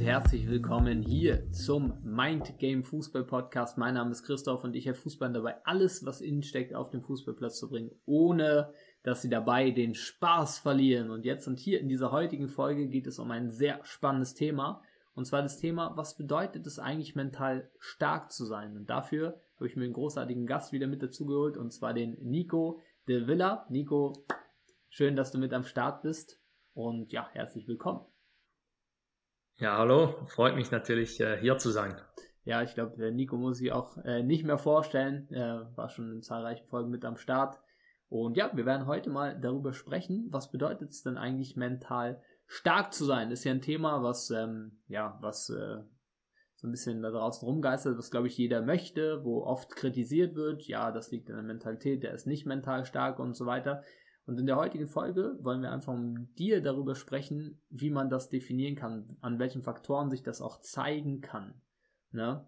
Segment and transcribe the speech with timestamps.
[0.00, 3.76] und herzlich willkommen hier zum Mind Game Fußball Podcast.
[3.76, 7.02] Mein Name ist Christoph und ich helfe Fußballern dabei, alles, was innen steckt, auf den
[7.02, 8.72] Fußballplatz zu bringen, ohne
[9.02, 11.10] dass sie dabei den Spaß verlieren.
[11.10, 14.82] Und jetzt und hier in dieser heutigen Folge geht es um ein sehr spannendes Thema.
[15.12, 18.78] Und zwar das Thema, was bedeutet es eigentlich mental stark zu sein?
[18.78, 22.16] Und dafür habe ich mir einen großartigen Gast wieder mit dazu geholt, und zwar den
[22.22, 23.66] Nico de Villa.
[23.68, 24.24] Nico,
[24.88, 26.40] schön, dass du mit am Start bist.
[26.72, 28.06] Und ja, herzlich willkommen.
[29.56, 31.94] Ja, hallo, freut mich natürlich, äh, hier zu sein.
[32.44, 35.28] Ja, ich glaube, Nico muss ich auch äh, nicht mehr vorstellen.
[35.30, 37.60] War schon in zahlreichen Folgen mit am Start.
[38.08, 42.92] Und ja, wir werden heute mal darüber sprechen, was bedeutet es denn eigentlich mental stark
[42.92, 43.30] zu sein?
[43.30, 45.76] Das ist ja ein Thema, was, ähm, ja, was äh,
[46.56, 50.62] so ein bisschen da draußen rumgeistert, was glaube ich jeder möchte, wo oft kritisiert wird,
[50.64, 53.82] ja, das liegt an der Mentalität, der ist nicht mental stark und so weiter.
[54.30, 58.28] Und in der heutigen Folge wollen wir einfach mit dir darüber sprechen, wie man das
[58.28, 61.60] definieren kann, an welchen Faktoren sich das auch zeigen kann.
[62.12, 62.46] Ne?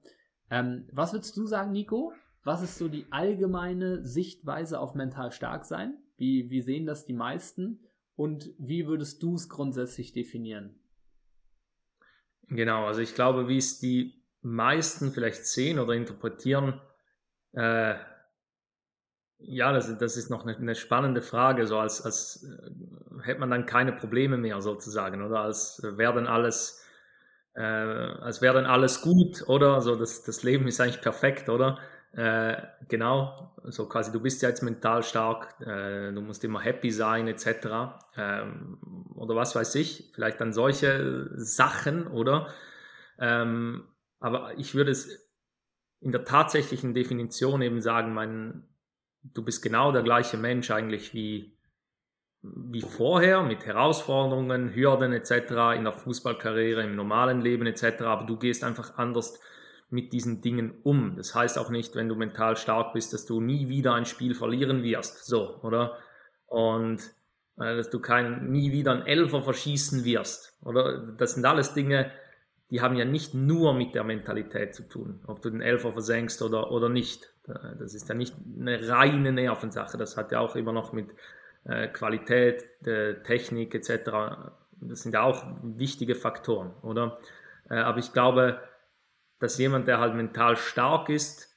[0.48, 2.12] Ähm, was würdest du sagen, Nico?
[2.44, 5.98] Was ist so die allgemeine Sichtweise auf mental stark sein?
[6.16, 7.80] Wie, wie sehen das die meisten?
[8.14, 10.78] Und wie würdest du es grundsätzlich definieren?
[12.46, 16.80] Genau, also ich glaube, wie es die meisten vielleicht sehen oder interpretieren,
[17.55, 17.96] äh,
[19.45, 23.51] ja, das, das ist noch eine, eine, spannende Frage, so als, als äh, hätte man
[23.51, 26.85] dann keine Probleme mehr sozusagen, oder als wäre dann alles,
[27.55, 29.81] äh, als wäre dann alles gut, oder?
[29.81, 31.79] So, das, das Leben ist eigentlich perfekt, oder?
[32.13, 36.91] Äh, genau, so quasi, du bist ja jetzt mental stark, äh, du musst immer happy
[36.91, 37.47] sein, etc.
[38.17, 38.79] Ähm,
[39.15, 42.48] oder was weiß ich, vielleicht dann solche Sachen, oder?
[43.19, 43.85] Ähm,
[44.20, 45.23] aber ich würde es
[46.01, 48.69] in der tatsächlichen Definition eben sagen, mein,
[49.23, 51.56] du bist genau der gleiche Mensch eigentlich wie,
[52.42, 58.36] wie vorher, mit Herausforderungen, Hürden etc., in der Fußballkarriere, im normalen Leben etc., aber du
[58.36, 59.41] gehst einfach anders
[59.91, 61.17] mit diesen Dingen um.
[61.17, 64.35] Das heißt auch nicht, wenn du mental stark bist, dass du nie wieder ein Spiel
[64.35, 65.98] verlieren wirst, so, oder?
[66.46, 67.01] Und
[67.58, 71.14] äh, dass du kein, nie wieder ein Elfer verschießen wirst, oder?
[71.19, 72.11] Das sind alles Dinge,
[72.72, 76.40] die haben ja nicht nur mit der Mentalität zu tun, ob du den Elfer versenkst
[76.40, 77.30] oder, oder nicht.
[77.78, 81.10] Das ist ja nicht eine reine Nervensache, das hat ja auch immer noch mit
[81.64, 82.64] äh, Qualität,
[83.24, 84.10] Technik etc.
[84.80, 87.18] Das sind ja auch wichtige Faktoren, oder?
[87.68, 88.58] Äh, aber ich glaube,
[89.39, 91.54] dass jemand, der halt mental stark ist,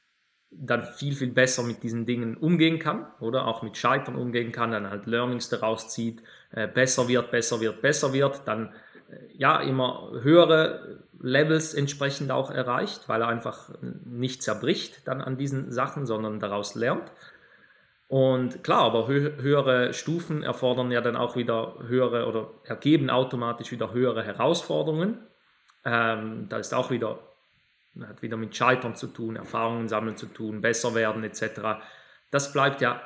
[0.51, 4.71] dann viel, viel besser mit diesen Dingen umgehen kann, oder auch mit Scheitern umgehen kann,
[4.71, 6.21] dann halt Learnings daraus zieht,
[6.51, 8.73] äh, besser wird, besser wird, besser wird, dann
[9.33, 15.71] ja immer höhere Levels entsprechend auch erreicht, weil er einfach nicht zerbricht dann an diesen
[15.71, 17.11] Sachen, sondern daraus lernt.
[18.07, 23.71] Und klar, aber hö höhere Stufen erfordern ja dann auch wieder höhere oder ergeben automatisch
[23.71, 25.19] wieder höhere Herausforderungen.
[25.83, 27.19] Ähm, da ist auch wieder,
[27.99, 31.81] hat wieder mit Scheitern zu tun, Erfahrungen sammeln zu tun, besser werden etc.
[32.29, 33.01] Das bleibt ja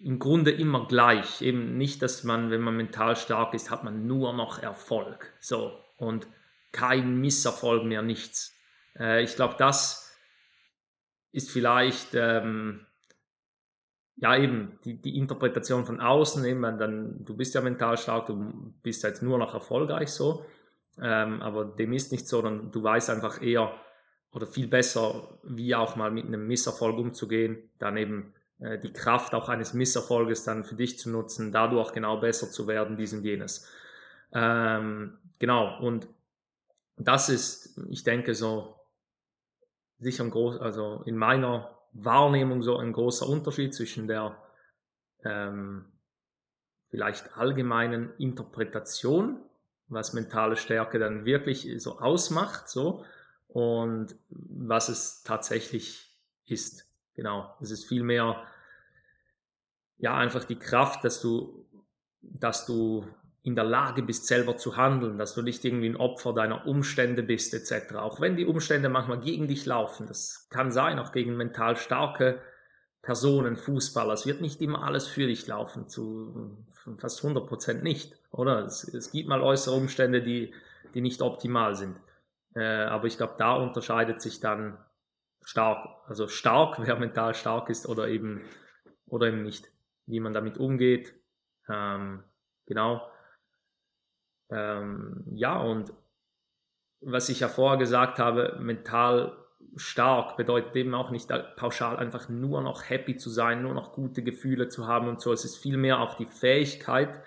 [0.00, 1.42] im Grunde immer gleich.
[1.42, 5.32] Eben nicht, dass man, wenn man mental stark ist, hat man nur noch Erfolg.
[5.40, 5.72] So.
[5.96, 6.28] Und
[6.72, 8.54] kein Misserfolg mehr, nichts.
[8.98, 10.16] Äh, ich glaube, das
[11.32, 12.86] ist vielleicht, ähm,
[14.16, 18.74] ja eben, die, die Interpretation von außen, eben, dann, du bist ja mental stark, du
[18.82, 20.44] bist jetzt nur noch erfolgreich so.
[21.00, 23.72] Ähm, aber dem ist nicht so, sondern du weißt einfach eher
[24.32, 29.34] oder viel besser, wie auch mal mit einem Misserfolg umzugehen, dann eben äh, die Kraft
[29.34, 33.24] auch eines Misserfolges dann für dich zu nutzen, dadurch genau besser zu werden, dies und
[33.24, 33.68] jenes.
[34.32, 36.08] Ähm, genau, und
[36.96, 38.74] das ist, ich denke, so
[39.98, 44.36] sicher ein groß, also in meiner Wahrnehmung so ein großer Unterschied zwischen der
[45.24, 45.86] ähm,
[46.90, 49.42] vielleicht allgemeinen Interpretation,
[49.88, 53.04] was mentale Stärke dann wirklich so ausmacht, so
[53.48, 56.14] und was es tatsächlich
[56.46, 56.87] ist.
[57.18, 58.44] Genau, es ist vielmehr
[59.96, 61.66] ja einfach die Kraft, dass du,
[62.20, 63.04] dass du
[63.42, 67.24] in der Lage bist, selber zu handeln, dass du nicht irgendwie ein Opfer deiner Umstände
[67.24, 67.96] bist, etc.
[67.96, 72.40] Auch wenn die Umstände manchmal gegen dich laufen, das kann sein, auch gegen mental starke
[73.02, 74.12] Personen, Fußballer.
[74.12, 76.56] Es wird nicht immer alles für dich laufen, zu
[76.98, 78.64] fast 100 Prozent nicht, oder?
[78.64, 80.54] Es, es, gibt mal äußere Umstände, die,
[80.94, 81.96] die nicht optimal sind.
[82.54, 84.78] Äh, aber ich glaube, da unterscheidet sich dann
[85.48, 85.88] stark.
[86.06, 88.42] Also stark, wer mental stark ist oder eben,
[89.06, 89.70] oder eben nicht.
[90.06, 91.14] Wie man damit umgeht.
[91.68, 92.22] Ähm,
[92.66, 93.10] genau.
[94.50, 95.92] Ähm, ja, und
[97.00, 99.36] was ich ja vorher gesagt habe, mental
[99.76, 104.22] stark bedeutet eben auch nicht pauschal einfach nur noch happy zu sein, nur noch gute
[104.22, 105.32] Gefühle zu haben und so.
[105.32, 107.22] Es ist vielmehr auch die Fähigkeit,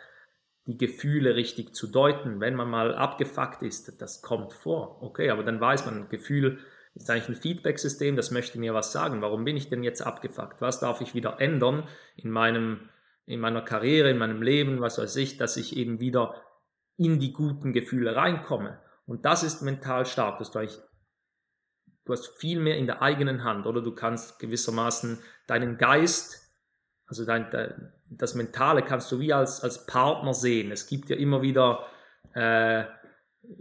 [0.65, 2.39] die Gefühle richtig zu deuten.
[2.39, 5.01] Wenn man mal abgefuckt ist, das kommt vor.
[5.03, 6.59] Okay, aber dann weiß man, Gefühl
[6.93, 9.21] ist eigentlich ein Feedback-System, das möchte mir was sagen.
[9.21, 10.61] Warum bin ich denn jetzt abgefuckt?
[10.61, 12.89] Was darf ich wieder ändern in meinem,
[13.25, 16.35] in meiner Karriere, in meinem Leben, was weiß ich, dass ich eben wieder
[16.97, 18.79] in die guten Gefühle reinkomme.
[19.05, 20.59] Und das ist mental stark, dass du
[22.07, 26.37] hast viel mehr in der eigenen Hand oder du kannst gewissermaßen deinen Geist,
[27.07, 30.71] also dein, das Mentale kannst du wie als, als Partner sehen.
[30.71, 31.87] Es gibt ja immer wieder
[32.33, 32.83] äh,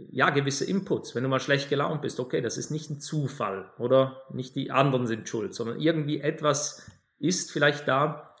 [0.09, 1.15] ja, gewisse Inputs.
[1.15, 4.71] Wenn du mal schlecht gelaunt bist, okay, das ist nicht ein Zufall oder nicht die
[4.71, 6.89] anderen sind schuld, sondern irgendwie etwas
[7.19, 8.35] ist vielleicht da,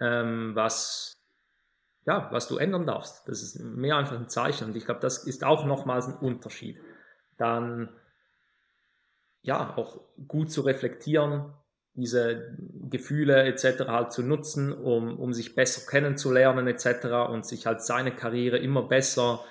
[0.00, 1.12] ähm, was,
[2.06, 3.28] ja, was du ändern darfst.
[3.28, 6.78] Das ist mehr einfach ein Zeichen und ich glaube, das ist auch nochmals ein Unterschied.
[7.38, 7.88] Dann
[9.42, 11.52] ja, auch gut zu reflektieren,
[11.94, 12.56] diese
[12.88, 13.86] Gefühle etc.
[13.88, 17.28] halt zu nutzen, um, um sich besser kennenzulernen etc.
[17.28, 19.44] und sich halt seine Karriere immer besser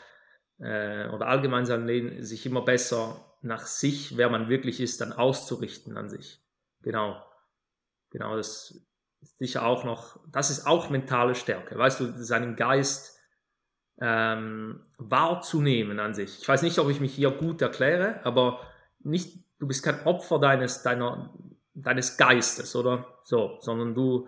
[0.61, 5.13] äh, oder allgemein sein Leben sich immer besser nach sich, wer man wirklich ist, dann
[5.13, 6.41] auszurichten an sich.
[6.81, 7.21] Genau.
[8.11, 8.81] Genau, das
[9.21, 13.17] ist sicher auch noch, das ist auch mentale Stärke, weißt du, seinen Geist
[14.01, 16.41] ähm, wahrzunehmen an sich.
[16.41, 18.59] Ich weiß nicht, ob ich mich hier gut erkläre, aber
[18.99, 21.33] nicht du bist kein Opfer deines, deiner,
[21.73, 23.05] deines Geistes, oder?
[23.23, 24.27] So, sondern du,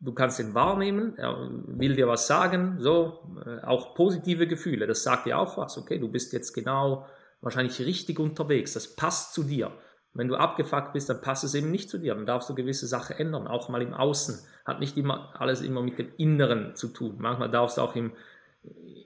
[0.00, 5.02] du kannst ihn wahrnehmen, er will dir was sagen, so, äh, auch positive Gefühle, das
[5.02, 7.06] sagt dir auch was, okay, du bist jetzt genau
[7.40, 9.72] wahrscheinlich richtig unterwegs, das passt zu dir.
[10.14, 12.86] Wenn du abgefuckt bist, dann passt es eben nicht zu dir, dann darfst du gewisse
[12.86, 14.40] Sachen ändern, auch mal im Außen.
[14.64, 17.16] Hat nicht immer alles immer mit dem Inneren zu tun.
[17.18, 18.12] Manchmal darfst du auch im,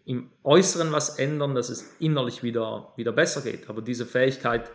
[0.06, 3.68] im Äußeren was ändern, dass es innerlich wieder, wieder besser geht.
[3.68, 4.70] Aber diese Fähigkeit,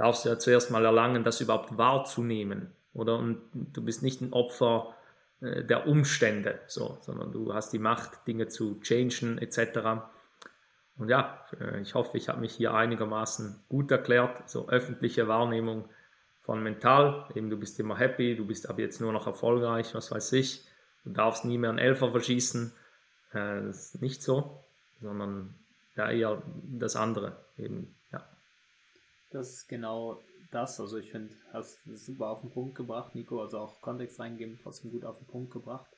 [0.00, 2.72] darfst du ja zuerst mal erlangen, das überhaupt wahrzunehmen.
[2.94, 3.18] Oder?
[3.18, 4.94] Und du bist nicht ein Opfer
[5.40, 10.02] äh, der Umstände, so, sondern du hast die Macht, Dinge zu changen, etc.
[10.96, 14.48] Und ja, äh, ich hoffe, ich habe mich hier einigermaßen gut erklärt.
[14.48, 15.88] So öffentliche Wahrnehmung
[16.42, 20.10] von mental, eben du bist immer happy, du bist aber jetzt nur noch erfolgreich, was
[20.10, 20.66] weiß ich.
[21.04, 22.72] Du darfst nie mehr einen Elfer verschießen.
[23.32, 24.64] Äh, das ist nicht so,
[25.00, 25.54] sondern
[25.96, 26.42] ja eher
[26.78, 27.36] das andere.
[27.58, 27.94] Eben
[29.30, 30.80] das ist genau das.
[30.80, 34.58] Also ich finde, hast es super auf den Punkt gebracht, Nico, also auch Kontext reingeben,
[34.62, 35.90] trotzdem gut auf den Punkt gebracht.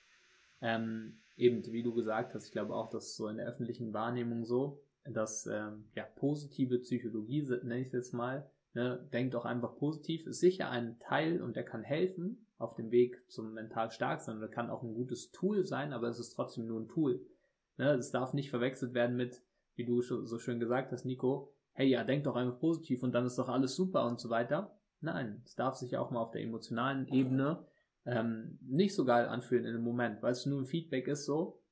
[0.60, 4.44] Ähm, eben, wie du gesagt hast, ich glaube auch, dass so in der öffentlichen Wahrnehmung
[4.44, 9.76] so, dass ähm, ja, positive Psychologie, nenne ich es jetzt mal, ne, denkt auch einfach
[9.76, 14.20] positiv, ist sicher ein Teil und der kann helfen auf dem Weg zum mental stark
[14.20, 17.26] sein oder kann auch ein gutes Tool sein, aber es ist trotzdem nur ein Tool.
[17.76, 19.42] Ne, es darf nicht verwechselt werden mit,
[19.74, 23.26] wie du so schön gesagt hast, Nico, hey, ja, denk doch einfach positiv und dann
[23.26, 24.78] ist doch alles super und so weiter.
[25.00, 27.66] Nein, es darf sich auch mal auf der emotionalen Ebene
[28.04, 31.62] ähm, nicht so geil anfühlen in dem Moment, weil es nur ein Feedback ist so,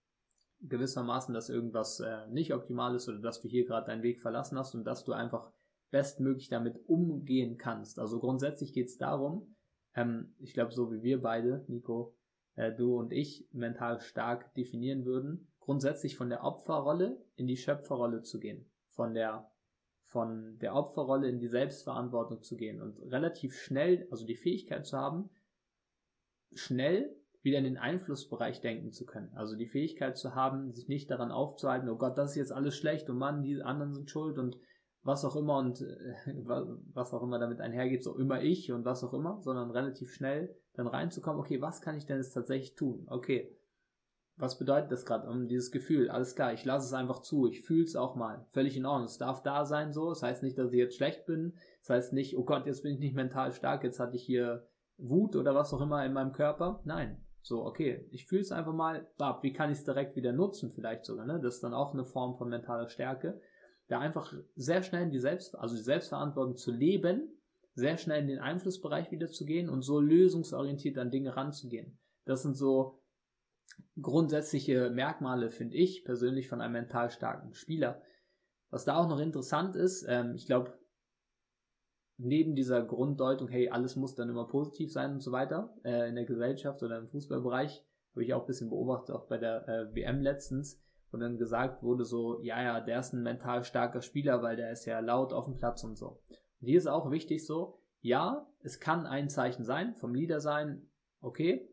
[0.62, 4.58] gewissermaßen, dass irgendwas äh, nicht optimal ist oder dass du hier gerade deinen Weg verlassen
[4.58, 5.50] hast und dass du einfach
[5.90, 7.98] bestmöglich damit umgehen kannst.
[7.98, 9.56] Also grundsätzlich geht es darum,
[9.94, 12.16] ähm, ich glaube, so wie wir beide, Nico,
[12.54, 18.22] äh, du und ich, mental stark definieren würden, grundsätzlich von der Opferrolle in die Schöpferrolle
[18.22, 18.70] zu gehen.
[18.88, 19.49] Von der
[20.10, 24.98] von der Opferrolle in die Selbstverantwortung zu gehen und relativ schnell, also die Fähigkeit zu
[24.98, 25.30] haben,
[26.52, 29.30] schnell wieder in den Einflussbereich denken zu können.
[29.34, 32.76] Also die Fähigkeit zu haben, sich nicht daran aufzuhalten, oh Gott, das ist jetzt alles
[32.76, 34.58] schlecht und Mann, die anderen sind schuld und
[35.02, 39.04] was auch immer und äh, was auch immer damit einhergeht, so immer ich und was
[39.04, 43.06] auch immer, sondern relativ schnell dann reinzukommen, okay, was kann ich denn jetzt tatsächlich tun?
[43.08, 43.56] Okay,
[44.40, 45.28] was bedeutet das gerade?
[45.28, 48.46] Um dieses Gefühl, alles klar, ich lasse es einfach zu, ich fühle es auch mal.
[48.50, 49.06] Völlig in Ordnung.
[49.06, 50.08] Es darf da sein so.
[50.08, 51.54] Das heißt nicht, dass ich jetzt schlecht bin.
[51.80, 54.66] Das heißt nicht, oh Gott, jetzt bin ich nicht mental stark, jetzt hatte ich hier
[54.96, 56.80] Wut oder was auch immer in meinem Körper.
[56.84, 57.24] Nein.
[57.42, 60.70] So, okay, ich fühle es einfach mal, bab, wie kann ich es direkt wieder nutzen,
[60.70, 61.40] vielleicht sogar, ne?
[61.42, 63.40] Das ist dann auch eine Form von mentaler Stärke.
[63.88, 67.40] Da einfach sehr schnell in die Selbst, also die Selbstverantwortung zu leben,
[67.74, 71.98] sehr schnell in den Einflussbereich wieder zu gehen und so lösungsorientiert an Dinge ranzugehen.
[72.26, 72.99] Das sind so
[74.00, 78.02] grundsätzliche Merkmale, finde ich persönlich, von einem mental starken Spieler.
[78.70, 80.78] Was da auch noch interessant ist, ähm, ich glaube,
[82.16, 86.14] neben dieser Grunddeutung, hey, alles muss dann immer positiv sein und so weiter, äh, in
[86.14, 89.94] der Gesellschaft oder im Fußballbereich, habe ich auch ein bisschen beobachtet, auch bei der äh,
[89.94, 94.42] WM letztens, wo dann gesagt wurde so, ja, ja, der ist ein mental starker Spieler,
[94.42, 96.20] weil der ist ja laut auf dem Platz und so.
[96.60, 100.90] Und hier ist auch wichtig so, ja, es kann ein Zeichen sein, vom Leader sein,
[101.20, 101.68] okay,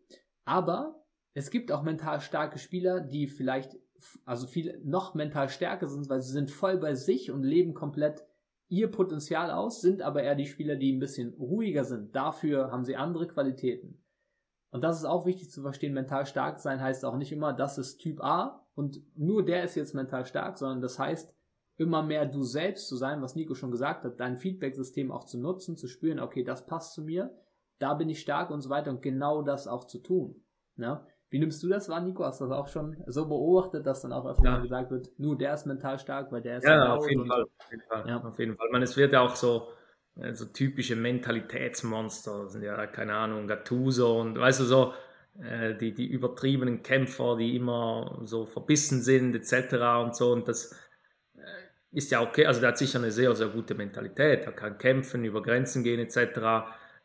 [0.45, 1.03] aber
[1.37, 3.77] es gibt auch mental starke Spieler, die vielleicht
[4.25, 8.25] also viel noch mental stärker sind, weil sie sind voll bei sich und leben komplett
[8.69, 12.15] ihr Potenzial aus, sind aber eher die Spieler, die ein bisschen ruhiger sind.
[12.15, 14.03] Dafür haben sie andere Qualitäten.
[14.71, 15.93] Und das ist auch wichtig zu verstehen.
[15.93, 19.75] Mental stark sein heißt auch nicht immer, das ist Typ A und nur der ist
[19.75, 21.35] jetzt mental stark, sondern das heißt,
[21.75, 25.39] immer mehr du selbst zu sein, was Nico schon gesagt hat, dein Feedback-System auch zu
[25.39, 27.37] nutzen, zu spüren, okay, das passt zu mir,
[27.77, 30.43] da bin ich stark und so weiter und genau das auch zu tun.
[30.77, 31.05] Ne?
[31.29, 32.23] Wie nimmst du das wahr, Nico?
[32.23, 34.59] Hast du das auch schon so beobachtet, dass dann auch öfter ja.
[34.59, 37.71] gesagt wird, nur der ist mental stark, weil der ist ja, auf jeden, Fall, auf
[37.71, 38.07] jeden Fall.
[38.07, 38.23] Ja.
[38.23, 38.69] Auf jeden Fall.
[38.71, 39.67] Man, es wird ja auch so,
[40.31, 44.93] so typische Mentalitätsmonster, sind ja, keine Ahnung, Gattuso und weißt du so,
[45.41, 49.75] äh, die, die übertriebenen Kämpfer, die immer so verbissen sind, etc.
[50.03, 50.31] und so.
[50.31, 50.71] Und das
[51.35, 51.41] äh,
[51.91, 55.25] ist ja okay, also der hat sicher eine sehr, sehr gute Mentalität, er kann kämpfen,
[55.25, 56.39] über Grenzen gehen, etc.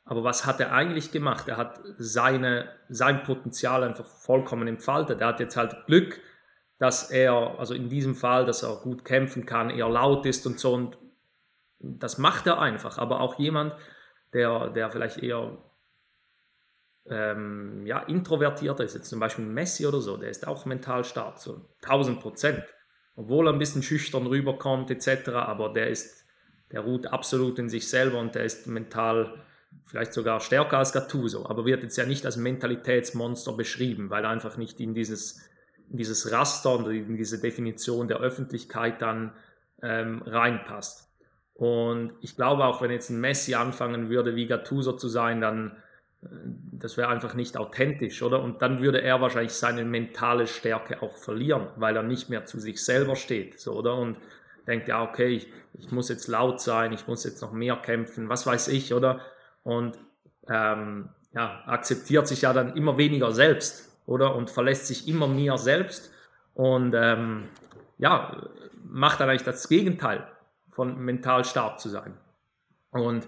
[0.05, 1.49] Aber was hat er eigentlich gemacht?
[1.49, 5.21] Er hat seine, sein Potenzial einfach vollkommen entfaltet.
[5.21, 6.21] Er hat jetzt halt Glück,
[6.79, 10.59] dass er, also in diesem Fall, dass er gut kämpfen kann, eher laut ist und
[10.59, 10.75] so.
[10.75, 10.99] Und
[11.79, 12.99] das macht er einfach.
[12.99, 13.75] Aber auch jemand,
[14.33, 15.59] der, der vielleicht eher
[17.07, 21.39] ähm, ja, introvertierter ist, jetzt zum Beispiel Messi oder so, der ist auch mental stark,
[21.39, 22.65] so 1000 Prozent.
[23.15, 25.29] Obwohl er ein bisschen schüchtern rüberkommt, etc.
[25.31, 26.27] Aber der ist,
[26.73, 29.45] der ruht absolut in sich selber und der ist mental
[29.87, 34.31] vielleicht sogar stärker als Gattuso, aber wird jetzt ja nicht als Mentalitätsmonster beschrieben, weil er
[34.31, 35.41] einfach nicht in dieses,
[35.91, 39.35] in dieses Raster und in diese Definition der Öffentlichkeit dann
[39.83, 41.11] ähm, reinpasst.
[41.55, 45.77] Und ich glaube auch, wenn jetzt ein Messi anfangen würde, wie Gattuso zu sein, dann
[46.23, 46.27] äh,
[46.73, 48.43] das wäre einfach nicht authentisch, oder?
[48.43, 52.59] Und dann würde er wahrscheinlich seine mentale Stärke auch verlieren, weil er nicht mehr zu
[52.59, 53.97] sich selber steht, so, oder?
[53.97, 54.17] Und
[54.67, 58.29] denkt, ja, okay, ich, ich muss jetzt laut sein, ich muss jetzt noch mehr kämpfen,
[58.29, 59.21] was weiß ich, oder?
[59.63, 59.99] Und
[60.49, 64.35] ähm, ja, akzeptiert sich ja dann immer weniger selbst, oder?
[64.35, 66.13] Und verlässt sich immer mehr selbst
[66.55, 67.49] und ähm,
[67.99, 68.37] ja,
[68.85, 70.27] macht dann eigentlich das Gegenteil
[70.71, 72.15] von mental stark zu sein.
[72.91, 73.27] Und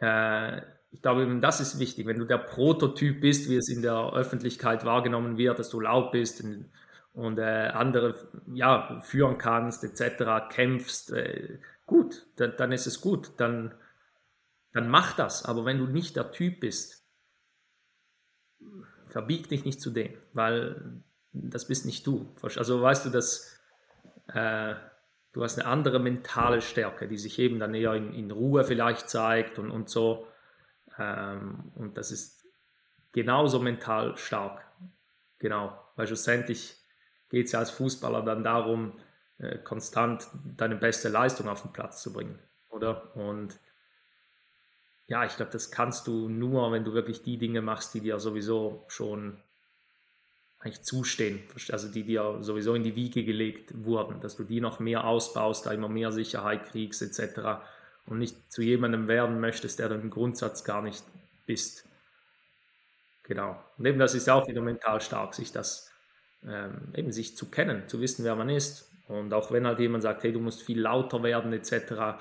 [0.00, 0.58] äh,
[0.90, 4.12] ich glaube, eben das ist wichtig, wenn du der Prototyp bist, wie es in der
[4.12, 6.70] Öffentlichkeit wahrgenommen wird, dass du laut bist und,
[7.12, 8.14] und äh, andere
[8.52, 13.32] ja, führen kannst, etc., kämpfst, äh, gut, dann, dann ist es gut.
[13.38, 13.74] Dann
[14.76, 15.42] dann mach das.
[15.46, 17.02] Aber wenn du nicht der Typ bist,
[19.08, 21.02] verbieg dich nicht zu dem, weil
[21.32, 22.34] das bist nicht du.
[22.42, 23.58] Also weißt du, dass
[24.28, 24.74] äh,
[25.32, 29.08] du hast eine andere mentale Stärke, die sich eben dann eher in, in Ruhe vielleicht
[29.08, 30.26] zeigt und, und so.
[30.98, 32.46] Ähm, und das ist
[33.12, 34.62] genauso mental stark.
[35.38, 36.76] Genau, weil schlussendlich
[37.30, 39.00] geht es ja als Fußballer dann darum,
[39.38, 43.16] äh, konstant deine beste Leistung auf den Platz zu bringen, oder?
[43.16, 43.58] Und
[45.08, 48.18] ja, ich glaube, das kannst du nur, wenn du wirklich die Dinge machst, die dir
[48.18, 49.40] sowieso schon
[50.58, 54.80] eigentlich zustehen, also die dir sowieso in die Wiege gelegt wurden, dass du die noch
[54.80, 57.62] mehr ausbaust, da immer mehr Sicherheit kriegst etc.
[58.06, 61.04] und nicht zu jemandem werden möchtest, der du im Grundsatz gar nicht
[61.46, 61.86] bist.
[63.24, 63.62] Genau.
[63.78, 65.92] Und eben das ist auch wieder mental stark, sich das
[66.44, 68.90] ähm, eben sich zu kennen, zu wissen, wer man ist.
[69.08, 72.18] Und auch wenn halt jemand sagt, hey, du musst viel lauter werden etc.,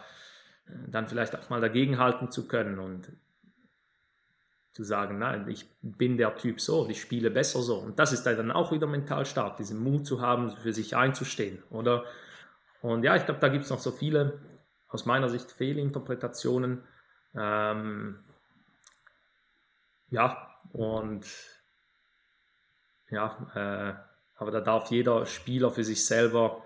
[0.87, 3.11] dann vielleicht auch mal dagegenhalten zu können und
[4.73, 7.77] zu sagen, nein, ich bin der Typ so ich spiele besser so.
[7.77, 11.63] Und das ist dann auch wieder mental stark, diesen Mut zu haben, für sich einzustehen,
[11.69, 12.03] oder?
[12.81, 14.39] Und ja, ich glaube, da gibt es noch so viele,
[14.89, 16.83] aus meiner Sicht, Fehlinterpretationen.
[17.35, 18.19] Ähm,
[20.09, 21.25] ja, und
[23.09, 23.93] ja, äh,
[24.35, 26.63] aber da darf jeder Spieler für sich selber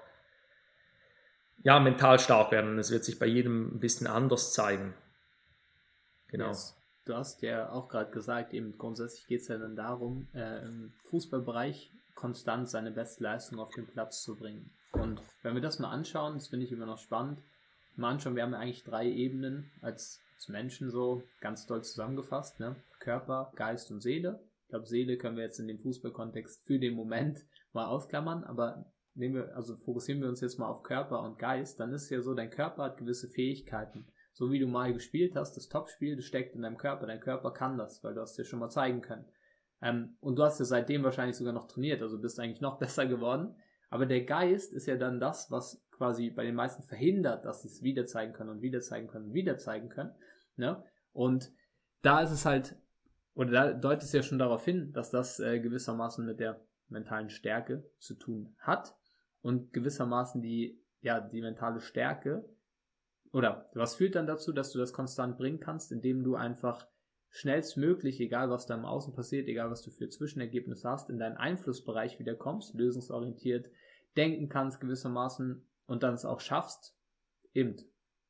[1.64, 2.78] ja, mental stark werden.
[2.80, 4.94] Es wird sich bei jedem ein bisschen anders zeigen.
[6.28, 6.48] Genau.
[6.48, 6.76] Yes.
[7.06, 10.94] Du hast ja auch gerade gesagt, eben grundsätzlich geht es ja dann darum, äh, im
[11.10, 14.72] Fußballbereich konstant seine beste Leistung auf den Platz zu bringen.
[14.92, 17.42] Und wenn wir das mal anschauen, das finde ich immer noch spannend,
[17.96, 22.60] mal anschauen, wir haben ja eigentlich drei Ebenen als, als Menschen so ganz doll zusammengefasst,
[22.60, 22.76] ne?
[23.00, 24.40] Körper, Geist und Seele.
[24.64, 27.40] Ich glaube, Seele können wir jetzt in dem Fußballkontext für den Moment
[27.74, 28.86] mal ausklammern, aber
[29.20, 32.10] nehmen wir, also fokussieren wir uns jetzt mal auf Körper und Geist, dann ist es
[32.10, 34.08] ja so, dein Körper hat gewisse Fähigkeiten.
[34.32, 37.06] So wie du mal gespielt hast, das Topspiel, das steckt in deinem Körper.
[37.06, 39.26] Dein Körper kann das, weil du hast dir schon mal zeigen können.
[39.82, 43.06] Ähm, und du hast ja seitdem wahrscheinlich sogar noch trainiert, also bist eigentlich noch besser
[43.06, 43.56] geworden.
[43.90, 47.68] Aber der Geist ist ja dann das, was quasi bei den meisten verhindert, dass sie
[47.68, 50.14] es wieder zeigen können und wieder zeigen können und wieder zeigen können.
[50.56, 50.82] Ne?
[51.12, 51.52] Und
[52.02, 52.78] da ist es halt,
[53.34, 57.30] oder da deutet es ja schon darauf hin, dass das äh, gewissermaßen mit der mentalen
[57.30, 58.96] Stärke zu tun hat
[59.42, 62.48] und gewissermaßen die, ja, die mentale Stärke.
[63.32, 66.88] Oder was führt dann dazu, dass du das konstant bringen kannst, indem du einfach
[67.30, 71.38] schnellstmöglich, egal was da im Außen passiert, egal was du für Zwischenergebnisse hast, in deinen
[71.38, 73.70] Einflussbereich wieder kommst, lösungsorientiert
[74.18, 76.96] denken kannst gewissermaßen und dann es auch schaffst,
[77.54, 77.76] eben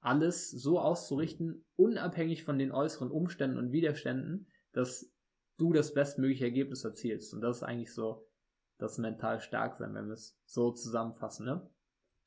[0.02, 5.12] alles so auszurichten, unabhängig von den äußeren Umständen und Widerständen, dass
[5.58, 7.34] du das bestmögliche Ergebnis erzielst.
[7.34, 8.29] Und das ist eigentlich so
[8.80, 11.46] das mental stark sein, wenn wir es so zusammenfassen.
[11.46, 11.70] Ne?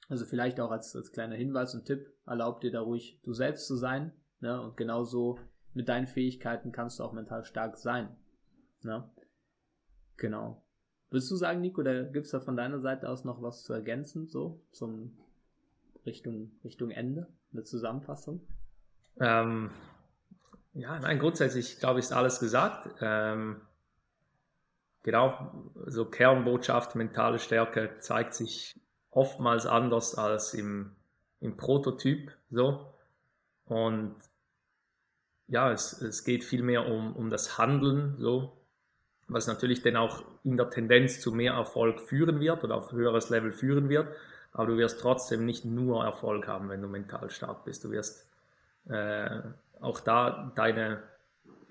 [0.09, 3.67] Also vielleicht auch als, als kleiner Hinweis und Tipp, erlaub dir da ruhig du selbst
[3.67, 4.13] zu sein.
[4.41, 4.61] Ne?
[4.61, 5.39] Und genauso
[5.75, 8.15] mit deinen Fähigkeiten kannst du auch mental stark sein.
[8.83, 9.11] Ne?
[10.19, 10.63] Genau.
[11.11, 13.73] Würdest du sagen, Nico, da gibt es da von deiner Seite aus noch was zu
[13.73, 15.19] ergänzen, so zum
[16.07, 18.47] Richtung, Richtung Ende, eine Zusammenfassung?
[19.21, 19.71] Ähm,
[20.75, 22.95] ja, nein, grundsätzlich glaube ich, ist alles gesagt.
[23.01, 23.61] Ähm,
[25.03, 25.53] genau,
[25.87, 28.75] so Kernbotschaft, mentale Stärke zeigt sich
[29.11, 30.93] oftmals anders als im,
[31.41, 32.33] im Prototyp.
[32.51, 32.93] So.
[33.67, 34.17] Und
[35.49, 38.57] ja, es, es geht vielmehr um, um das Handeln, so,
[39.29, 43.31] was natürlich dann auch in der Tendenz zu mehr Erfolg führen wird oder auf höheres
[43.31, 44.09] Level führen wird.
[44.53, 47.85] Aber du wirst trotzdem nicht nur Erfolg haben, wenn du mental stark bist.
[47.85, 48.29] Du wirst
[48.89, 49.41] äh,
[49.81, 51.03] auch da deine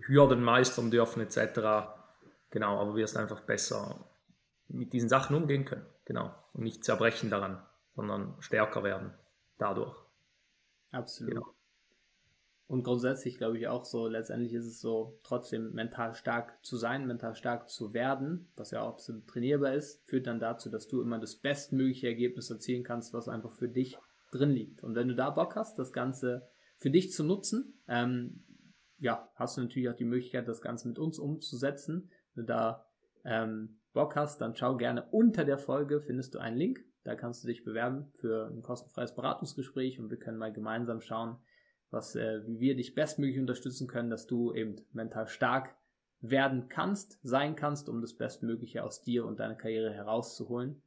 [0.05, 2.00] Hürden meistern dürfen etc.
[2.51, 4.05] Genau, aber wirst einfach besser
[4.67, 5.86] mit diesen Sachen umgehen können.
[6.05, 6.34] Genau.
[6.53, 7.62] Und nicht zerbrechen daran,
[7.96, 9.13] sondern stärker werden
[9.58, 9.96] dadurch.
[10.91, 11.34] Absolut.
[11.34, 11.55] Genau.
[12.67, 17.05] Und grundsätzlich glaube ich auch so, letztendlich ist es so, trotzdem mental stark zu sein,
[17.05, 21.01] mental stark zu werden, was ja auch absolut trainierbar ist, führt dann dazu, dass du
[21.01, 23.98] immer das bestmögliche Ergebnis erzielen kannst, was einfach für dich
[24.31, 24.84] drin liegt.
[24.84, 28.43] Und wenn du da Bock hast, das Ganze für dich zu nutzen, ähm,
[29.00, 32.10] ja, hast du natürlich auch die Möglichkeit, das Ganze mit uns umzusetzen.
[32.35, 32.85] Du da
[33.25, 36.79] ähm, Bock hast, dann schau gerne unter der Folge, findest du einen Link.
[37.03, 41.38] Da kannst du dich bewerben für ein kostenfreies Beratungsgespräch und wir können mal gemeinsam schauen,
[41.89, 45.75] was, äh, wie wir dich bestmöglich unterstützen können, dass du eben mental stark
[46.21, 50.81] werden kannst, sein kannst, um das Bestmögliche aus dir und deiner Karriere herauszuholen.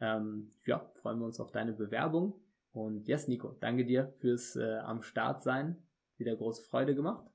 [0.00, 2.40] Ähm, ja, freuen wir uns auf deine Bewerbung.
[2.72, 5.76] Und yes, Nico, danke dir fürs äh, am Start sein.
[6.16, 7.26] Wieder große Freude gemacht.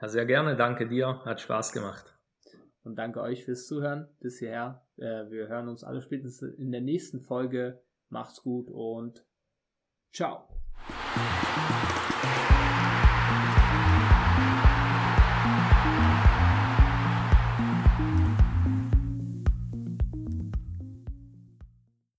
[0.00, 0.56] Ja, sehr gerne.
[0.56, 1.24] Danke dir.
[1.24, 2.13] Hat Spaß gemacht.
[2.84, 4.86] Und danke euch fürs Zuhören bis hierher.
[4.96, 7.82] Äh, wir hören uns alle spätestens in der nächsten Folge.
[8.10, 9.26] Macht's gut und
[10.12, 10.48] ciao.